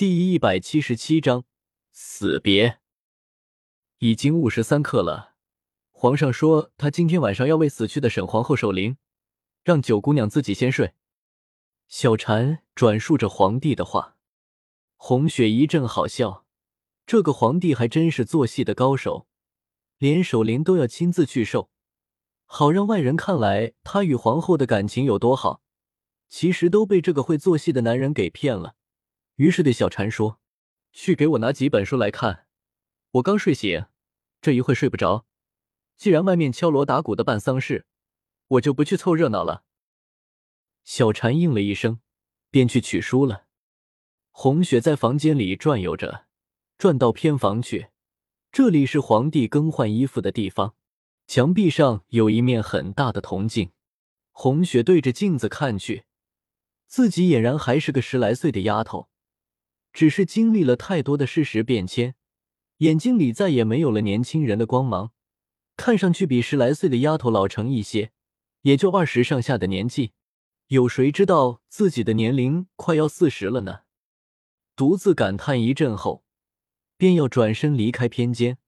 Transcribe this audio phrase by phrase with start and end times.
[0.00, 1.44] 第一百七十七章
[1.92, 2.78] 死别。
[3.98, 5.34] 已经午时三刻了，
[5.90, 8.96] 皇上说他今天晚上要为死去的沈皇后守灵，
[9.62, 10.94] 让九姑娘自己先睡。
[11.86, 14.16] 小婵转述着皇帝的话，
[14.96, 16.46] 红雪一阵好笑，
[17.04, 19.26] 这个皇帝还真是做戏的高手，
[19.98, 21.68] 连守灵都要亲自去守，
[22.46, 25.60] 好让外人看来他与皇后的感情有多好，
[26.30, 28.76] 其实都被这个会做戏的男人给骗了。
[29.40, 30.38] 于是对小婵说
[30.92, 32.44] ：“去给我拿几本书来看，
[33.12, 33.86] 我刚睡醒，
[34.42, 35.24] 这一会睡不着。
[35.96, 37.86] 既然外面敲锣打鼓的办丧事，
[38.48, 39.64] 我就不去凑热闹了。”
[40.84, 42.00] 小婵应了一声，
[42.50, 43.46] 便去取书了。
[44.30, 46.26] 红雪在房间里转悠着，
[46.76, 47.88] 转到偏房去。
[48.52, 50.74] 这里是皇帝更换衣服的地方，
[51.26, 53.72] 墙壁上有一面很大的铜镜。
[54.32, 56.04] 红雪对着镜子看去，
[56.86, 59.08] 自己俨然还是个十来岁的丫头。
[59.92, 62.14] 只是经历了太多的世事变迁，
[62.78, 65.12] 眼睛里再也没有了年轻人的光芒，
[65.76, 68.12] 看上去比十来岁的丫头老成一些，
[68.62, 70.12] 也就二十上下的年纪。
[70.68, 73.80] 有谁知道自己的年龄快要四十了呢？
[74.76, 76.24] 独自感叹一阵后，
[76.96, 78.58] 便要转身离开偏间，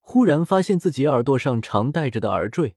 [0.00, 2.76] 忽然发现自己耳朵上常戴着的耳坠，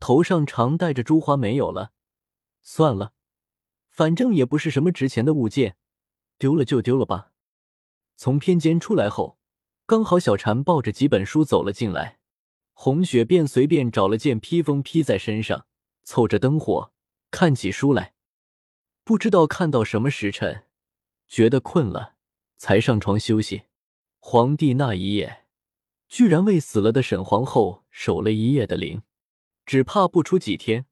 [0.00, 1.92] 头上常戴着珠花没有了。
[2.62, 3.12] 算了，
[3.90, 5.76] 反正也不是什么值钱的物件。
[6.38, 7.32] 丢了就丢了吧。
[8.16, 9.38] 从偏间出来后，
[9.86, 12.18] 刚好小婵抱着几本书走了进来，
[12.72, 15.66] 红雪便随便找了件披风披在身上，
[16.04, 16.92] 凑着灯火
[17.30, 18.14] 看起书来。
[19.04, 20.66] 不知道看到什么时辰，
[21.26, 22.14] 觉得困了，
[22.56, 23.62] 才上床休息。
[24.18, 25.46] 皇帝那一夜，
[26.08, 29.02] 居然为死了的沈皇后守了一夜的灵，
[29.64, 30.84] 只怕不出几天，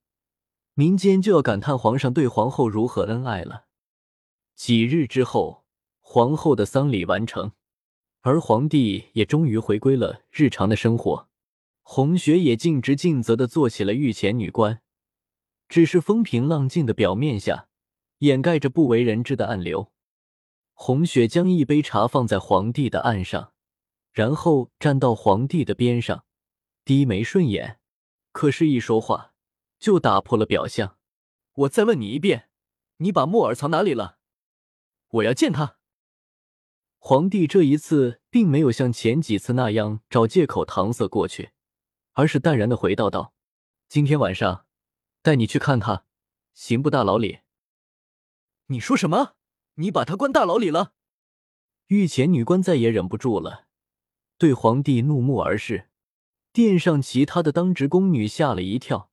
[0.75, 3.66] 民间就要感叹皇上对皇后如何恩爱了。
[4.57, 5.67] 几日之后，
[6.01, 7.53] 皇后的丧礼完成，
[8.23, 11.29] 而皇帝也终于回归了日常的生活。
[11.83, 14.81] 红雪也尽职尽责的做起了御前女官，
[15.69, 17.69] 只是风平浪静的表面下，
[18.21, 19.93] 掩盖着不为人知的暗流。
[20.73, 23.53] 红雪将一杯茶放在皇帝的案上，
[24.11, 26.25] 然后站到皇帝的边上，
[26.83, 27.79] 低眉顺眼，
[28.33, 29.35] 可是，一说话
[29.79, 30.97] 就打破了表象。
[31.53, 32.49] 我再问你一遍，
[32.97, 34.17] 你把木耳藏哪里了？
[35.17, 35.77] 我要见他。
[36.99, 41.53] 皇帝这一次并没有像前几次那样找借口搪塞过去，
[42.15, 43.33] 而是淡然的回道：“道，
[43.89, 44.67] 今天晚上
[45.23, 46.05] 带你去看他，
[46.53, 47.41] 刑部大牢里。”
[48.69, 49.37] 你说什么？
[49.75, 50.95] 你把他关大牢里了？
[51.89, 53.67] 御前女官再也忍不住了，
[54.39, 55.89] 对皇帝怒目而视。
[56.53, 59.13] 殿上其他的当值宫女吓了一跳，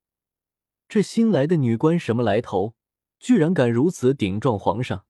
[0.88, 2.76] 这新来的女官什么来头？
[3.20, 5.06] 居然敢如此顶撞皇上！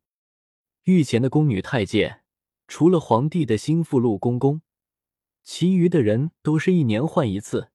[0.86, 2.24] 御前的宫女太监，
[2.68, 4.60] 除了皇帝的心腹陆公公，
[5.42, 7.70] 其余的人都是一年换一次。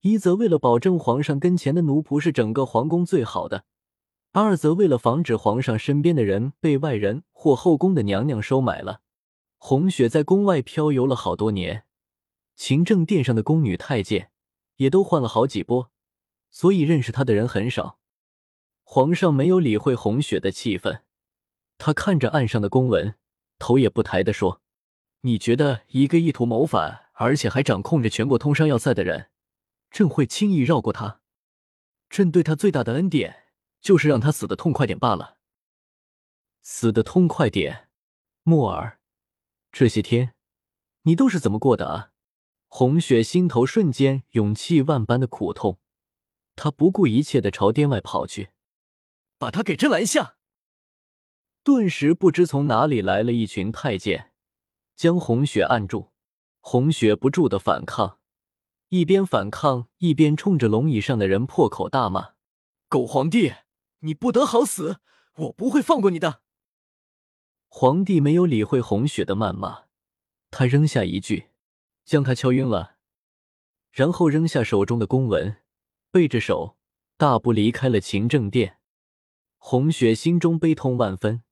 [0.00, 3.64] 一则为了保证皇上跟前的奴仆是整个皇宫最好的，
[4.32, 9.02] 二则为了防止皇上身边的人被外人或后宫的娘娘收买了。
[9.58, 11.84] 红雪在宫外飘游了好多年，
[12.56, 14.32] 勤政殿上的宫女太监
[14.78, 15.92] 也都换了好几波，
[16.50, 18.00] 所以认识她的人很少。
[18.82, 21.04] 皇上没有理会红雪的气愤。
[21.78, 23.16] 他看着案上的公文，
[23.58, 24.60] 头也不抬的说
[25.22, 29.30] ：“你觉得一个意图谋反，而且还掌控着全国通商要塞的人，
[29.90, 31.20] 朕会轻易绕过他？
[32.08, 33.44] 朕对他最大的恩典，
[33.80, 35.38] 就是让他死的痛快点罢了。
[36.62, 37.88] 死的痛快点，
[38.42, 39.00] 木儿，
[39.72, 40.34] 这些天
[41.02, 42.10] 你都是怎么过的啊？”
[42.74, 45.78] 红雪心头瞬间涌气万般的苦痛，
[46.56, 48.50] 他不顾一切的朝殿外跑去，
[49.36, 50.36] 把他给朕拦下。
[51.64, 54.32] 顿时不知从哪里来了一群太监，
[54.96, 56.10] 将红雪按住。
[56.60, 58.18] 红雪不住的反抗，
[58.88, 62.34] 一边反抗一边冲着龙椅上的人破口大骂
[62.88, 63.52] ：“狗皇帝，
[64.00, 64.98] 你不得好死！
[65.36, 66.42] 我不会放过你的！”
[67.68, 69.84] 皇帝没有理会红雪的谩骂，
[70.50, 71.48] 他扔下一句
[72.04, 72.96] ：“将他敲晕了。”
[73.92, 75.56] 然后扔下手中的公文，
[76.10, 76.76] 背着手
[77.16, 78.78] 大步离开了勤政殿。
[79.58, 81.42] 红雪心中悲痛万分。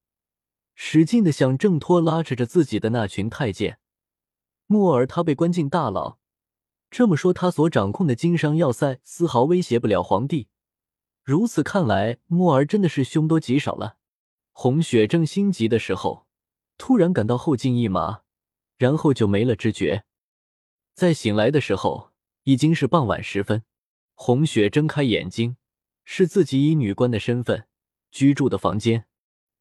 [0.83, 3.77] 使劲的想挣脱拉扯着自己的那群太监，
[4.65, 6.17] 木耳他被关进大牢，
[6.89, 10.47] 这么说他所掌控的经商要塞丝毫威胁不了皇帝。
[11.23, 13.97] 如此看来，木耳真的是凶多吉少了。
[14.53, 16.25] 红雪正心急的时候，
[16.79, 18.23] 突然感到后颈一麻，
[18.79, 20.03] 然后就没了知觉。
[20.95, 22.09] 在醒来的时候，
[22.43, 23.63] 已经是傍晚时分。
[24.15, 25.57] 红雪睁开眼睛，
[26.03, 27.67] 是自己以女官的身份
[28.09, 29.05] 居住的房间。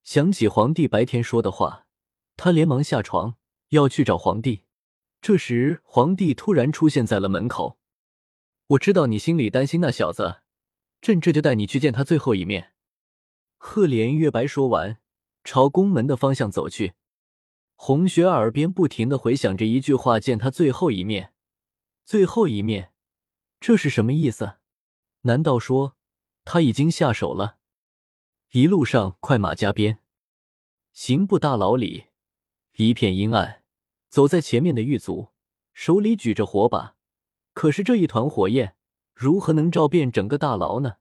[0.02, 1.86] 想起皇帝白天说的话，
[2.36, 3.36] 他连忙下床
[3.68, 4.64] 要去找皇帝。
[5.20, 7.78] 这时，皇帝突然出现在了门口。
[8.68, 10.40] 我知道你心里担心那小子，
[11.00, 12.72] 朕这就带你去见他最后一面。
[13.58, 14.98] 赫连月白说完，
[15.44, 16.94] 朝宫门的方向走去。
[17.76, 21.34] 红雪耳边不停的回响着一句话：“见他最后一面，
[22.04, 22.92] 最后一面。”
[23.60, 24.54] 这是什么意思？
[25.22, 25.96] 难道说
[26.46, 27.58] 他已经下手了？
[28.52, 30.00] 一路上快马加鞭，
[30.92, 32.06] 刑部大牢里
[32.74, 33.62] 一片阴暗。
[34.08, 35.28] 走在前面的狱卒
[35.72, 36.96] 手里举着火把，
[37.52, 38.74] 可是这一团火焰
[39.14, 40.96] 如何能照遍整个大牢呢？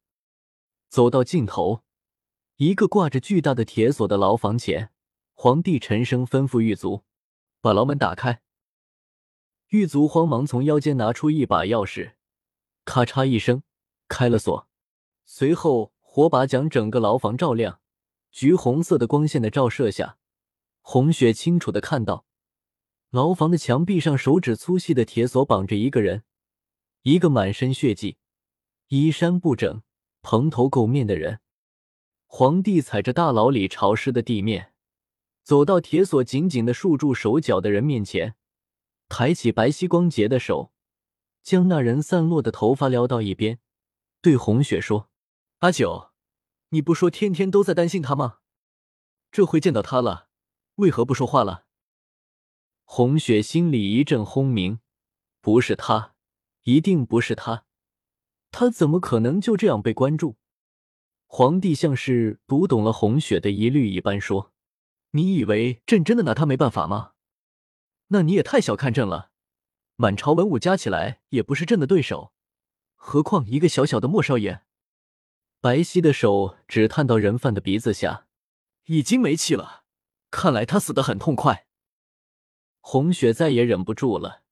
[0.89, 1.81] 走到尽头，
[2.57, 4.91] 一个挂着巨大的铁锁的牢房前，
[5.33, 7.03] 皇帝沉声吩咐狱卒
[7.61, 8.43] ：“把牢门打开。”
[9.69, 12.13] 狱卒慌忙从腰间拿出一把钥匙，
[12.85, 13.63] 咔嚓一声
[14.07, 14.69] 开了锁，
[15.25, 17.79] 随后火把将整个牢房照亮，
[18.31, 20.17] 橘红色的光线的照射下，
[20.81, 22.25] 红雪清楚的看到。
[23.11, 26.23] 牢房的墙壁上，手指粗细的铁锁绑着一个人，
[27.03, 28.17] 一个满身血迹、
[28.87, 29.83] 衣衫不整、
[30.23, 31.41] 蓬头垢面的人。
[32.25, 34.73] 皇帝踩着大牢里潮湿的地面，
[35.43, 38.33] 走到铁锁紧紧的束住手脚的人面前，
[39.07, 40.71] 抬起白皙光洁的手，
[41.43, 43.59] 将那人散落的头发撩到一边，
[44.23, 45.08] 对红雪说
[45.59, 46.11] ：“阿九，
[46.69, 48.37] 你不说天天都在担心他吗？
[49.29, 50.29] 这回见到他了，
[50.75, 51.65] 为何不说话了？”
[52.87, 54.79] 红雪心里一阵轰鸣，
[55.41, 56.15] 不是他，
[56.63, 57.65] 一定不是他，
[58.51, 60.37] 他怎么可能就这样被关注？
[61.27, 64.53] 皇帝像是读懂了红雪的疑虑一般说
[65.11, 67.15] ：“你以为朕真的拿他没办法吗？
[68.07, 69.31] 那你也太小看朕了。
[69.97, 72.31] 满朝文武加起来也不是朕的对手，
[72.95, 74.63] 何况一个小小的莫少爷。”
[75.61, 78.27] 白皙的手只探到人犯的鼻子下，
[78.85, 79.83] 已经没气了。
[80.31, 81.67] 看来他死得很痛快。
[82.79, 84.43] 红雪再也忍不住了，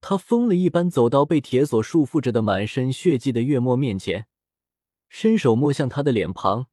[0.00, 4.28] 她疯了一般走到被铁锁束缚着的满身血迹的月末面前，
[5.08, 6.68] 伸手摸向他的脸庞，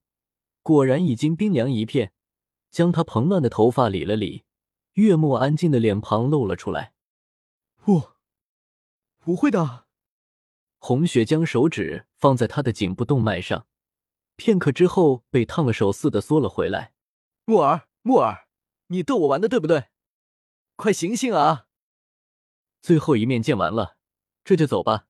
[0.62, 2.14] 果然已经冰凉一片，
[2.70, 4.44] 将他蓬乱的头发理了理，
[4.94, 6.94] 月末安静的脸庞露了出来。
[7.78, 8.10] 不，
[9.18, 9.88] 不会的。
[10.80, 13.68] 红雪将手指放在他的颈部动脉上，
[14.36, 16.94] 片刻之后被烫了手似的缩了回来。
[17.46, 18.48] 木儿，木儿，
[18.88, 19.90] 你逗我玩的对不对？
[20.76, 21.68] 快醒醒啊！
[22.82, 23.98] 最后一面见完了，
[24.44, 25.08] 这就走吧。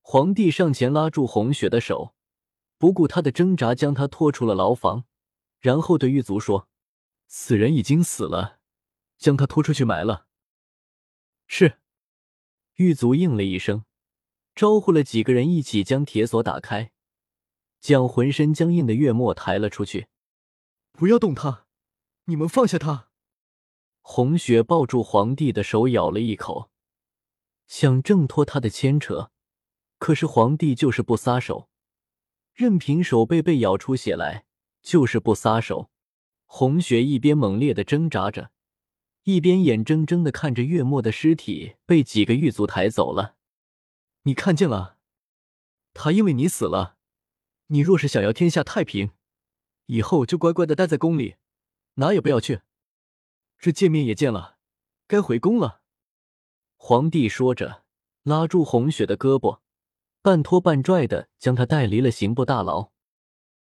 [0.00, 2.14] 皇帝上前拉住红雪的手，
[2.78, 5.04] 不顾她的挣扎，将她拖出了牢房，
[5.60, 6.68] 然后对狱卒说
[7.28, 8.60] ：“死人已经死了，
[9.18, 10.26] 将他拖出去埋了。”
[11.46, 11.80] 是。
[12.76, 13.84] 狱卒应了一声，
[14.60, 16.92] 招呼了几个人一起将铁锁打开，
[17.80, 20.08] 将浑身僵硬的月末抬了出去。
[20.92, 21.64] 不要动他，
[22.26, 23.08] 你们放下他。
[24.02, 26.70] 红雪抱住皇帝的手，咬了一口，
[27.68, 29.30] 想挣脱他的牵扯，
[29.98, 31.70] 可是皇帝就是不撒手，
[32.52, 34.44] 任凭手背被咬出血来，
[34.82, 35.88] 就是不撒手。
[36.44, 38.50] 红雪一边猛烈的挣扎着，
[39.22, 43.36] 一边眼睁睁的看着月末的尸体被几个狱卒抬走了。
[44.22, 44.98] 你看见了，
[45.94, 46.96] 他因为你死了。
[47.68, 49.12] 你若是想要天下太平，
[49.86, 51.36] 以后就乖乖的待在宫里，
[51.94, 52.60] 哪也不要去。
[53.58, 54.58] 这见面也见了，
[55.06, 55.82] 该回宫了。
[56.76, 57.84] 皇帝说着，
[58.22, 59.60] 拉住红雪的胳膊，
[60.20, 62.92] 半拖半拽的将她带离了刑部大牢。